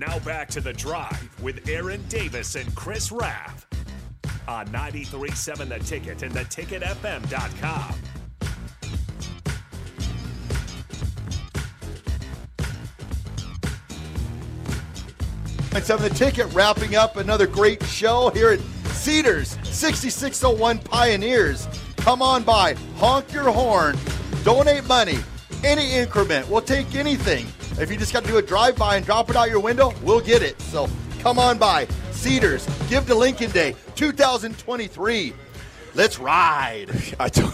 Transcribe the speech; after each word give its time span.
Now 0.00 0.18
back 0.20 0.48
to 0.50 0.62
the 0.62 0.72
drive 0.72 1.28
with 1.42 1.68
Aaron 1.68 2.02
Davis 2.08 2.54
and 2.54 2.74
Chris 2.74 3.12
Raff 3.12 3.66
on 4.48 4.66
93.7 4.68 5.68
The 5.68 5.78
Ticket 5.80 6.22
and 6.22 6.32
theticketfm.com. 6.32 7.94
Seven 15.82 16.08
the 16.08 16.14
ticket 16.14 16.46
wrapping 16.54 16.96
up 16.96 17.16
another 17.16 17.46
great 17.46 17.82
show 17.84 18.30
here 18.30 18.50
at 18.50 18.60
Cedars 18.92 19.58
6601 19.64 20.78
Pioneers. 20.78 21.68
Come 21.96 22.22
on 22.22 22.42
by, 22.42 22.72
honk 22.96 23.30
your 23.34 23.50
horn, 23.50 23.98
donate 24.44 24.86
money, 24.86 25.18
any 25.62 25.92
increment. 25.92 26.48
We'll 26.48 26.62
take 26.62 26.94
anything. 26.94 27.46
If 27.80 27.90
you 27.90 27.96
just 27.96 28.12
got 28.12 28.22
to 28.24 28.28
do 28.28 28.36
a 28.36 28.42
drive 28.42 28.76
by 28.76 28.96
and 28.96 29.06
drop 29.06 29.30
it 29.30 29.36
out 29.36 29.48
your 29.48 29.60
window, 29.60 29.94
we'll 30.02 30.20
get 30.20 30.42
it. 30.42 30.60
So 30.60 30.88
come 31.20 31.38
on 31.38 31.56
by. 31.58 31.86
Cedars, 32.12 32.66
give 32.90 33.06
to 33.06 33.14
Lincoln 33.14 33.50
Day 33.52 33.74
2023. 33.96 35.32
Let's 35.94 36.18
ride. 36.18 36.90
I 37.18 37.28
do- 37.30 37.50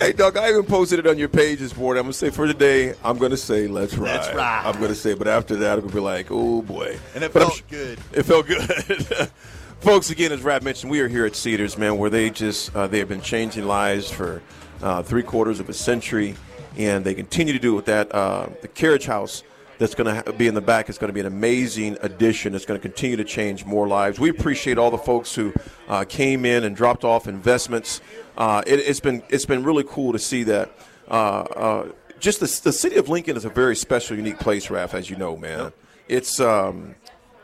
hey, 0.00 0.12
Doug, 0.12 0.36
I 0.36 0.50
even 0.50 0.64
posted 0.64 0.98
it 0.98 1.06
on 1.06 1.16
your 1.16 1.28
page 1.28 1.60
this 1.60 1.76
morning. 1.76 2.00
I'm 2.00 2.04
going 2.06 2.12
to 2.12 2.18
say 2.18 2.30
for 2.30 2.46
today, 2.46 2.94
I'm 3.04 3.16
going 3.16 3.30
to 3.30 3.36
say 3.36 3.68
let's 3.68 3.96
ride. 3.96 4.16
Let's 4.16 4.34
ride. 4.34 4.66
I'm 4.66 4.76
going 4.78 4.88
to 4.90 4.96
say, 4.96 5.14
but 5.14 5.28
after 5.28 5.54
that, 5.56 5.74
I'm 5.74 5.80
going 5.80 5.90
to 5.90 5.94
be 5.94 6.00
like, 6.00 6.26
oh 6.30 6.62
boy. 6.62 6.98
And 7.14 7.22
it 7.22 7.32
But 7.32 7.42
felt 7.44 7.62
good. 7.70 7.98
It 8.12 8.24
felt 8.24 8.46
good. 8.46 8.60
Folks, 9.80 10.10
again, 10.10 10.32
as 10.32 10.42
Raff 10.42 10.62
mentioned, 10.62 10.90
we 10.90 11.00
are 11.00 11.08
here 11.08 11.24
at 11.26 11.36
Cedars, 11.36 11.78
man, 11.78 11.96
where 11.96 12.10
they 12.10 12.28
just 12.30 12.74
uh, 12.74 12.86
they 12.88 12.98
have 12.98 13.08
been 13.08 13.20
changing 13.20 13.66
lives 13.66 14.10
for 14.10 14.42
uh, 14.82 15.02
three 15.02 15.22
quarters 15.22 15.60
of 15.60 15.68
a 15.68 15.72
century, 15.72 16.34
and 16.76 17.04
they 17.04 17.14
continue 17.14 17.52
to 17.52 17.58
do 17.58 17.72
it 17.72 17.76
with 17.76 17.86
that. 17.86 18.14
Uh, 18.14 18.48
the 18.62 18.68
carriage 18.68 19.06
house 19.06 19.42
that's 19.78 19.94
going 19.94 20.22
to 20.22 20.32
be 20.32 20.46
in 20.46 20.54
the 20.54 20.60
back 20.60 20.88
is 20.88 20.98
going 20.98 21.08
to 21.08 21.12
be 21.12 21.20
an 21.20 21.26
amazing 21.26 21.98
addition. 22.00 22.54
It's 22.54 22.64
going 22.64 22.80
to 22.80 22.82
continue 22.82 23.16
to 23.16 23.24
change 23.24 23.64
more 23.64 23.86
lives. 23.86 24.18
We 24.18 24.30
appreciate 24.30 24.78
all 24.78 24.90
the 24.90 24.98
folks 24.98 25.34
who 25.34 25.52
uh, 25.88 26.04
came 26.04 26.44
in 26.44 26.64
and 26.64 26.74
dropped 26.74 27.04
off 27.04 27.26
investments. 27.26 28.00
Uh, 28.36 28.62
it, 28.66 28.80
it's 28.80 29.00
been 29.00 29.22
it's 29.28 29.46
been 29.46 29.64
really 29.64 29.84
cool 29.86 30.12
to 30.12 30.18
see 30.18 30.44
that. 30.44 30.72
Uh, 31.08 31.12
uh, 31.12 31.92
just 32.18 32.40
the, 32.40 32.60
the 32.64 32.72
city 32.72 32.96
of 32.96 33.08
Lincoln 33.08 33.36
is 33.36 33.44
a 33.44 33.50
very 33.50 33.76
special, 33.76 34.16
unique 34.16 34.38
place, 34.38 34.70
Raff, 34.70 34.94
as 34.94 35.10
you 35.10 35.16
know, 35.16 35.36
man. 35.36 35.72
It's 36.08 36.40
um, 36.40 36.94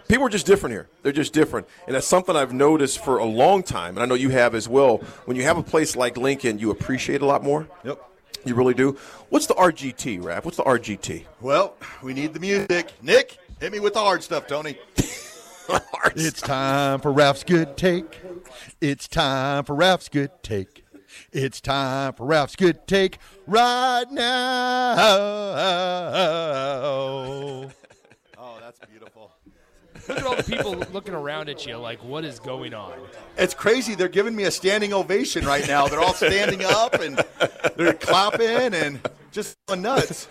people 0.08 0.26
are 0.26 0.30
just 0.30 0.46
different 0.46 0.72
here. 0.72 0.88
They're 1.02 1.12
just 1.12 1.32
different, 1.32 1.66
and 1.86 1.94
that's 1.94 2.06
something 2.06 2.34
I've 2.34 2.54
noticed 2.54 3.04
for 3.04 3.18
a 3.18 3.24
long 3.24 3.62
time, 3.62 3.96
and 3.96 4.02
I 4.02 4.06
know 4.06 4.14
you 4.14 4.30
have 4.30 4.54
as 4.54 4.68
well. 4.68 4.98
When 5.26 5.36
you 5.36 5.42
have 5.42 5.58
a 5.58 5.62
place 5.62 5.96
like 5.96 6.16
Lincoln, 6.16 6.58
you 6.58 6.70
appreciate 6.70 7.16
it 7.16 7.22
a 7.22 7.26
lot 7.26 7.42
more. 7.42 7.68
Yep. 7.84 8.11
You 8.44 8.54
really 8.54 8.74
do. 8.74 8.96
What's 9.28 9.46
the 9.46 9.54
RGT, 9.54 10.22
Raff? 10.22 10.44
What's 10.44 10.56
the 10.56 10.64
RGT? 10.64 11.24
Well, 11.40 11.74
we 12.02 12.12
need 12.12 12.34
the 12.34 12.40
music. 12.40 12.92
Nick, 13.02 13.38
hit 13.60 13.72
me 13.72 13.80
with 13.80 13.94
the 13.94 14.00
hard 14.00 14.22
stuff, 14.22 14.46
Tony. 14.46 14.76
It's 16.16 16.42
time 16.42 17.00
for 17.00 17.12
Ralph's 17.12 17.44
good 17.44 17.76
take. 17.76 18.20
It's 18.80 19.06
time 19.08 19.64
for 19.64 19.74
Ralph's 19.74 20.08
good 20.08 20.30
take. 20.42 20.84
It's 21.32 21.60
time 21.60 22.14
for 22.14 22.26
Ralph's 22.26 22.56
good 22.56 22.86
take 22.86 23.18
right 23.46 24.04
now. 24.10 24.96
Oh, 28.44 28.58
that's 28.60 28.80
beautiful. 28.90 29.21
Look 30.08 30.18
at 30.18 30.26
all 30.26 30.36
the 30.36 30.42
people 30.42 30.74
looking 30.92 31.14
around 31.14 31.48
at 31.48 31.66
you 31.66 31.76
like, 31.76 32.02
what 32.02 32.24
is 32.24 32.40
going 32.40 32.74
on? 32.74 32.92
It's 33.36 33.54
crazy. 33.54 33.94
They're 33.94 34.08
giving 34.08 34.34
me 34.34 34.44
a 34.44 34.50
standing 34.50 34.92
ovation 34.92 35.44
right 35.44 35.66
now. 35.66 35.86
They're 35.88 36.00
all 36.00 36.14
standing 36.14 36.64
up 36.64 36.94
and 36.94 37.22
they're 37.76 37.94
clapping 37.94 38.74
and 38.74 39.00
just 39.30 39.56
nuts. 39.76 40.28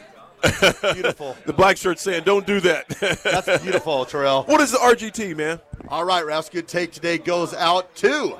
Beautiful. 0.93 1.37
The 1.45 1.53
black 1.53 1.77
shirt 1.77 1.99
saying, 1.99 2.23
"Don't 2.23 2.47
do 2.47 2.59
that." 2.61 2.89
That's 3.23 3.61
beautiful, 3.61 4.05
Terrell. 4.05 4.43
what 4.43 4.59
is 4.59 4.71
the 4.71 4.79
RGT, 4.79 5.37
man? 5.37 5.59
All 5.87 6.03
right, 6.03 6.25
Ralph's 6.25 6.49
good 6.49 6.67
take 6.67 6.91
today 6.91 7.19
goes 7.19 7.53
out 7.53 7.93
to 7.97 8.37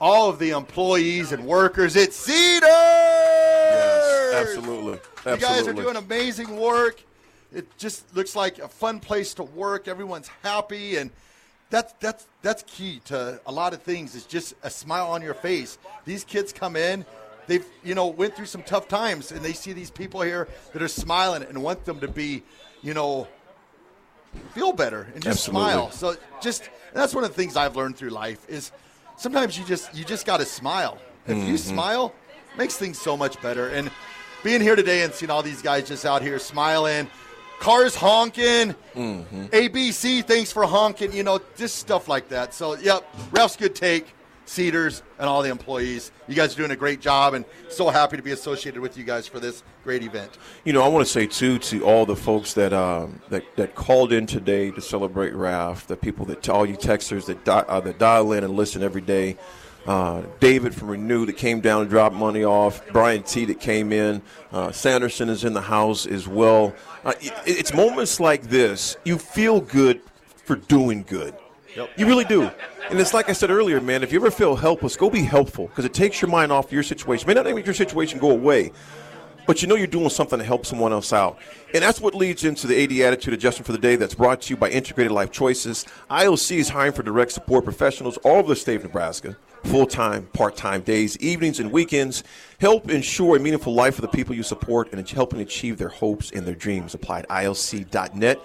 all 0.00 0.30
of 0.30 0.38
the 0.38 0.50
employees 0.50 1.32
and 1.32 1.44
workers 1.44 1.96
at 1.96 2.12
Cedars. 2.12 2.70
absolutely. 4.34 4.98
You 5.26 5.36
guys 5.36 5.66
are 5.66 5.72
doing 5.72 5.96
amazing 5.96 6.56
work. 6.56 7.02
It 7.52 7.66
just 7.78 8.14
looks 8.14 8.36
like 8.36 8.58
a 8.58 8.68
fun 8.68 9.00
place 9.00 9.34
to 9.34 9.42
work. 9.42 9.88
Everyone's 9.88 10.28
happy, 10.42 10.96
and 10.96 11.10
that's 11.68 11.92
that's 12.00 12.26
that's 12.42 12.62
key 12.66 13.00
to 13.06 13.40
a 13.46 13.52
lot 13.52 13.72
of 13.74 13.82
things. 13.82 14.14
Is 14.14 14.24
just 14.24 14.54
a 14.62 14.70
smile 14.70 15.08
on 15.10 15.22
your 15.22 15.34
face. 15.34 15.78
These 16.04 16.24
kids 16.24 16.52
come 16.52 16.76
in. 16.76 17.04
They've 17.46 17.64
you 17.82 17.94
know 17.94 18.06
went 18.06 18.36
through 18.36 18.46
some 18.46 18.62
tough 18.62 18.86
times, 18.88 19.32
and 19.32 19.40
they 19.44 19.52
see 19.52 19.72
these 19.72 19.90
people 19.90 20.20
here 20.20 20.48
that 20.72 20.82
are 20.82 20.88
smiling 20.88 21.42
and 21.42 21.62
want 21.62 21.84
them 21.84 21.98
to 22.00 22.08
be, 22.08 22.42
you 22.82 22.94
know, 22.94 23.26
feel 24.52 24.72
better 24.72 25.08
and 25.14 25.22
just 25.22 25.48
Absolutely. 25.48 25.70
smile. 25.72 25.90
So 25.90 26.16
just 26.40 26.70
that's 26.92 27.14
one 27.14 27.24
of 27.24 27.30
the 27.30 27.36
things 27.36 27.56
I've 27.56 27.76
learned 27.76 27.96
through 27.96 28.10
life 28.10 28.48
is 28.48 28.70
sometimes 29.16 29.58
you 29.58 29.64
just 29.64 29.92
you 29.94 30.04
just 30.04 30.26
got 30.26 30.38
to 30.38 30.44
smile. 30.46 30.98
If 31.26 31.36
Mm-hmm. 31.36 31.48
you 31.50 31.58
smile, 31.58 32.14
makes 32.56 32.76
things 32.76 32.98
so 32.98 33.16
much 33.16 33.40
better. 33.42 33.68
And 33.68 33.90
being 34.42 34.60
here 34.62 34.74
today 34.74 35.02
and 35.02 35.12
seeing 35.12 35.30
all 35.30 35.42
these 35.42 35.60
guys 35.62 35.86
just 35.86 36.06
out 36.06 36.22
here 36.22 36.38
smiling, 36.38 37.10
cars 37.60 37.94
honking, 37.94 38.74
Mm-hmm. 38.96 39.44
ABC, 39.46 40.24
thanks 40.26 40.50
for 40.50 40.64
honking, 40.64 41.12
you 41.12 41.22
know, 41.22 41.40
just 41.56 41.76
stuff 41.76 42.08
like 42.08 42.28
that. 42.30 42.52
So, 42.52 42.74
yep, 42.76 43.06
Ralph's 43.30 43.56
good 43.56 43.76
take. 43.76 44.14
Cedars 44.46 45.04
and 45.20 45.28
all 45.28 45.42
the 45.42 45.48
employees. 45.48 46.10
You 46.26 46.34
guys 46.34 46.54
are 46.54 46.56
doing 46.56 46.72
a 46.72 46.76
great 46.76 47.00
job 47.00 47.34
and 47.34 47.44
so 47.68 47.88
happy 47.88 48.16
to 48.16 48.22
be 48.24 48.32
associated 48.32 48.80
with 48.80 48.98
you 48.98 49.04
guys 49.04 49.28
for 49.28 49.38
this 49.38 49.62
great 49.84 50.02
event. 50.02 50.38
You 50.64 50.72
know, 50.72 50.82
I 50.82 50.88
want 50.88 51.06
to 51.06 51.12
say 51.12 51.28
too 51.28 51.60
to 51.60 51.84
all 51.84 52.04
the 52.04 52.16
folks 52.16 52.54
that 52.54 52.72
um, 52.72 53.20
that 53.28 53.44
that 53.54 53.76
called 53.76 54.12
in 54.12 54.26
today 54.26 54.72
to 54.72 54.80
celebrate 54.80 55.34
Ralph, 55.34 55.86
the 55.86 55.96
people 55.96 56.26
that 56.26 56.48
all 56.48 56.66
you 56.66 56.76
texters 56.76 57.26
that 57.26 57.44
di- 57.44 57.64
uh, 57.68 57.78
that 57.78 58.00
dial 58.00 58.32
in 58.32 58.42
and 58.42 58.54
listen 58.56 58.82
every 58.82 59.02
day. 59.02 59.36
Uh, 59.86 60.22
David 60.40 60.74
from 60.74 60.88
Renew 60.88 61.26
that 61.26 61.36
came 61.36 61.60
down 61.60 61.82
and 61.82 61.90
dropped 61.90 62.14
money 62.14 62.44
off. 62.44 62.82
Brian 62.92 63.22
T 63.22 63.44
that 63.46 63.60
came 63.60 63.92
in. 63.92 64.22
Uh, 64.52 64.70
Sanderson 64.72 65.28
is 65.28 65.44
in 65.44 65.54
the 65.54 65.60
house 65.60 66.06
as 66.06 66.28
well. 66.28 66.74
Uh, 67.04 67.14
it, 67.20 67.32
it's 67.46 67.74
moments 67.74 68.20
like 68.20 68.42
this 68.42 68.96
you 69.04 69.18
feel 69.18 69.60
good 69.60 70.00
for 70.44 70.56
doing 70.56 71.04
good. 71.08 71.34
You 71.96 72.06
really 72.06 72.24
do. 72.24 72.50
And 72.90 72.98
it's 72.98 73.14
like 73.14 73.28
I 73.28 73.32
said 73.32 73.50
earlier, 73.50 73.80
man, 73.80 74.02
if 74.02 74.12
you 74.12 74.18
ever 74.18 74.30
feel 74.30 74.56
helpless, 74.56 74.96
go 74.96 75.08
be 75.08 75.22
helpful 75.22 75.68
because 75.68 75.84
it 75.84 75.94
takes 75.94 76.20
your 76.20 76.28
mind 76.28 76.50
off 76.50 76.72
your 76.72 76.82
situation. 76.82 77.28
It 77.30 77.34
may 77.34 77.40
not 77.40 77.54
make 77.54 77.64
your 77.64 77.74
situation 77.74 78.18
go 78.18 78.32
away, 78.32 78.72
but 79.46 79.62
you 79.62 79.68
know 79.68 79.74
you're 79.74 79.86
doing 79.86 80.10
something 80.10 80.38
to 80.38 80.44
help 80.44 80.66
someone 80.66 80.92
else 80.92 81.12
out. 81.12 81.38
And 81.74 81.82
that's 81.82 82.00
what 82.00 82.14
leads 82.14 82.44
into 82.44 82.66
the 82.66 82.82
AD 82.82 82.92
Attitude 83.06 83.34
Adjustment 83.34 83.66
for 83.66 83.72
the 83.72 83.78
Day 83.78 83.96
that's 83.96 84.14
brought 84.14 84.42
to 84.42 84.50
you 84.50 84.56
by 84.56 84.70
Integrated 84.70 85.12
Life 85.12 85.30
Choices. 85.30 85.84
ILC 86.10 86.58
is 86.58 86.68
hiring 86.68 86.92
for 86.92 87.02
direct 87.02 87.32
support 87.32 87.64
professionals 87.64 88.16
all 88.18 88.36
over 88.36 88.48
the 88.48 88.56
state 88.56 88.76
of 88.76 88.84
Nebraska, 88.84 89.36
full 89.64 89.86
time, 89.86 90.26
part 90.32 90.56
time 90.56 90.80
days, 90.82 91.16
evenings, 91.18 91.60
and 91.60 91.70
weekends. 91.70 92.24
Help 92.60 92.90
ensure 92.90 93.36
a 93.36 93.40
meaningful 93.40 93.74
life 93.74 93.94
for 93.94 94.02
the 94.02 94.08
people 94.08 94.34
you 94.34 94.42
support 94.42 94.92
and 94.92 95.08
helping 95.08 95.40
achieve 95.40 95.78
their 95.78 95.88
hopes 95.88 96.30
and 96.30 96.46
their 96.46 96.54
dreams. 96.54 96.94
Apply 96.94 97.20
at 97.20 97.28
ILC.net 97.28 98.38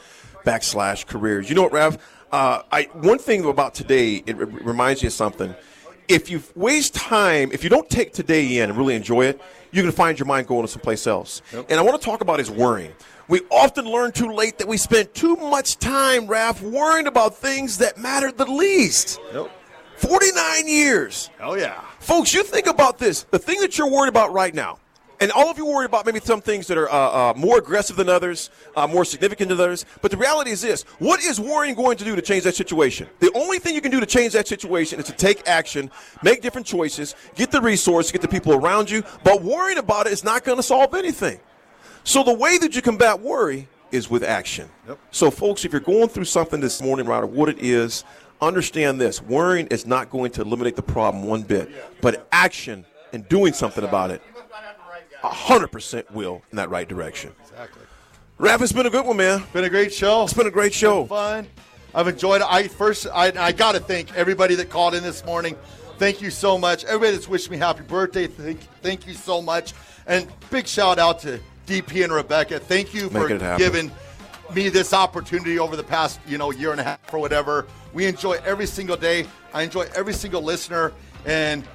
backslash 0.46 1.06
careers. 1.06 1.50
You 1.50 1.56
know 1.56 1.64
what, 1.64 1.74
Raff? 1.74 1.98
Uh, 2.32 2.62
I, 2.72 2.84
one 2.94 3.20
thing 3.20 3.46
about 3.46 3.74
today, 3.74 4.24
it 4.26 4.36
re- 4.38 4.46
reminds 4.46 5.02
you 5.02 5.08
of 5.08 5.14
something 5.14 5.56
if 6.08 6.30
you 6.30 6.42
waste 6.56 6.94
time, 6.94 7.52
if 7.52 7.64
you 7.64 7.70
don't 7.70 7.90
take 7.90 8.14
today 8.14 8.60
in 8.60 8.70
and 8.70 8.78
really 8.78 8.96
enjoy 8.96 9.26
it, 9.26 9.42
you're 9.72 9.84
going 9.84 9.92
to 9.92 9.98
find 9.98 10.18
your 10.18 10.26
mind 10.26 10.48
going 10.48 10.62
to 10.62 10.68
someplace 10.68 11.06
else. 11.08 11.42
And 11.52 11.80
I 11.80 11.82
want 11.82 12.00
to 12.00 12.06
talk 12.06 12.22
about 12.22 12.40
is 12.40 12.50
worrying. 12.50 12.94
We 13.28 13.42
often 13.50 13.86
learn 13.86 14.12
too 14.12 14.32
late 14.32 14.60
that 14.60 14.68
we 14.68 14.78
spent 14.78 15.14
too 15.14 15.36
much 15.36 15.78
time, 15.78 16.28
Raff, 16.28 16.62
worrying 16.62 17.08
about 17.08 17.36
things 17.36 17.80
that 17.80 17.98
matter 17.98 18.32
the 18.32 18.46
least. 18.46 19.20
Yep. 19.34 19.52
49 19.98 20.68
years. 20.68 21.30
Oh, 21.40 21.56
yeah. 21.56 21.82
Folks, 22.00 22.34
you 22.34 22.44
think 22.44 22.68
about 22.68 22.98
this. 22.98 23.24
The 23.32 23.40
thing 23.40 23.60
that 23.62 23.78
you're 23.78 23.90
worried 23.90 24.10
about 24.10 24.34
right 24.34 24.54
now, 24.54 24.78
and 25.20 25.32
all 25.32 25.50
of 25.50 25.58
you 25.58 25.66
worry 25.66 25.86
about 25.86 26.06
maybe 26.06 26.20
some 26.20 26.42
things 26.42 26.68
that 26.68 26.78
are 26.78 26.90
uh, 26.90 26.96
uh, 26.96 27.34
more 27.36 27.58
aggressive 27.58 27.96
than 27.96 28.10
others, 28.10 28.50
uh, 28.76 28.88
more 28.88 29.06
significant 29.06 29.50
than 29.50 29.60
others. 29.60 29.86
But 30.02 30.12
the 30.12 30.18
reality 30.18 30.52
is 30.52 30.62
this 30.62 30.84
what 31.00 31.24
is 31.24 31.40
worrying 31.40 31.76
going 31.76 31.98
to 31.98 32.04
do 32.04 32.16
to 32.16 32.22
change 32.22 32.44
that 32.44 32.56
situation? 32.56 33.08
The 33.20 33.32
only 33.34 33.60
thing 33.60 33.76
you 33.76 33.82
can 33.82 33.92
do 33.92 34.00
to 34.00 34.06
change 34.06 34.34
that 34.34 34.48
situation 34.48 35.00
is 35.00 35.06
to 35.06 35.14
take 35.14 35.48
action, 35.48 35.92
make 36.24 36.42
different 36.42 36.68
choices, 36.68 37.16
get 37.36 37.52
the 37.52 37.62
resources, 37.62 38.12
get 38.12 38.22
the 38.22 38.28
people 38.28 38.54
around 38.54 38.90
you. 38.90 39.04
But 39.24 39.42
worrying 39.42 39.78
about 39.78 40.08
it 40.08 40.14
is 40.14 40.24
not 40.24 40.44
going 40.44 40.58
to 40.58 40.64
solve 40.64 40.94
anything. 40.94 41.40
So 42.04 42.24
the 42.24 42.34
way 42.34 42.58
that 42.58 42.76
you 42.76 42.82
combat 42.82 43.20
worry 43.20 43.68
is 43.92 44.10
with 44.10 44.24
action. 44.24 44.70
So, 45.12 45.32
folks, 45.32 45.66
if 45.66 45.72
you're 45.72 45.82
going 45.82 46.10
through 46.10 46.26
something 46.26 46.60
this 46.60 46.82
morning, 46.82 47.08
no 47.08 47.26
what 47.26 47.50
it 47.50 47.60
is, 47.60 48.04
understand 48.42 49.00
this: 49.00 49.22
worrying 49.22 49.68
is 49.68 49.86
not 49.86 50.10
going 50.10 50.32
to 50.32 50.42
eliminate 50.42 50.76
the 50.76 50.84
problem 50.84 51.26
one 51.26 51.44
bit, 51.44 51.70
but 52.02 52.28
action 52.32 52.86
and 53.14 53.28
doing 53.30 53.54
something 53.54 53.84
about 53.84 54.12
it, 54.12 54.22
100% 55.32 56.12
will 56.12 56.42
in 56.52 56.58
that 56.58 56.70
right 56.70 56.88
direction. 56.88 57.34
Exactly. 57.42 57.82
Raff, 58.38 58.62
it's 58.62 58.72
been 58.72 58.86
a 58.86 58.90
good 58.90 59.06
one, 59.06 59.18
man. 59.18 59.44
Been 59.54 59.64
a 59.64 59.70
great 59.70 59.94
show. 59.94 60.24
It's 60.24 60.34
been 60.34 60.48
a 60.48 60.52
great 60.52 60.74
show. 60.74 61.06
fun. 61.06 61.48
I've 61.94 62.10
enjoyed 62.10 62.42
it. 62.42 62.48
I 62.50 62.68
first, 62.68 63.08
I, 63.14 63.32
I 63.38 63.54
got 63.54 63.74
to 63.74 63.80
thank 63.80 64.14
everybody 64.16 64.56
that 64.56 64.70
called 64.70 64.94
in 64.96 65.04
this 65.04 65.24
morning. 65.26 65.56
Thank 65.98 66.22
you 66.22 66.30
so 66.30 66.58
much. 66.58 66.84
Everybody 66.84 67.14
that's 67.14 67.30
wished 67.30 67.50
me 67.50 67.56
happy 67.56 67.84
birthday, 67.84 68.28
thank, 68.28 68.60
thank 68.82 69.08
you 69.08 69.14
so 69.14 69.42
much. 69.42 69.74
And 70.06 70.28
big 70.50 70.68
shout 70.68 71.00
out 71.00 71.20
to 71.20 71.40
DP 71.66 72.04
and 72.04 72.12
Rebecca. 72.12 72.60
Thank 72.60 72.94
you 72.94 73.10
for 73.10 73.30
giving 73.58 73.90
me 74.54 74.68
this 74.68 74.94
opportunity 74.94 75.58
over 75.58 75.78
the 75.78 75.84
past, 75.84 76.20
you 76.28 76.38
know, 76.38 76.52
year 76.52 76.72
and 76.74 76.82
a 76.82 76.84
half 76.84 77.14
or 77.14 77.20
whatever. 77.20 77.66
We 77.94 78.06
enjoy 78.06 78.34
every 78.46 78.68
single 78.68 78.98
day. 78.98 79.26
I 79.54 79.64
enjoy 79.64 79.88
every 79.96 80.14
single 80.14 80.42
listener. 80.42 80.92
And 81.26 81.66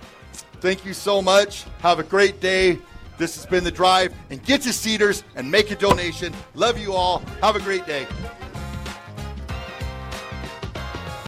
thank 0.61 0.85
you 0.85 0.93
so 0.93 1.23
much. 1.23 1.64
Have 1.81 1.99
a 1.99 2.05
great 2.05 2.41
day. 2.41 2.79
This 3.20 3.37
has 3.37 3.44
been 3.44 3.64
The 3.64 3.70
Drive. 3.70 4.14
And 4.31 4.43
get 4.43 4.62
to 4.62 4.72
Cedars 4.72 5.25
and 5.37 5.49
make 5.50 5.70
a 5.70 5.76
donation. 5.76 6.32
Love 6.55 6.78
you 6.78 6.94
all. 6.94 7.19
Have 7.43 7.55
a 7.55 7.61
great 7.61 7.87
day. 7.87 8.06